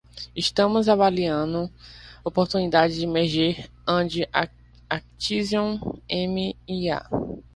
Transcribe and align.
Estamos 0.35 0.89
avaliando 0.89 1.69
oportunidades 2.23 2.95
de 2.97 3.05
merger 3.05 3.69
and 3.85 4.09
acquisition 4.89 5.79
(M&A). 6.09 7.07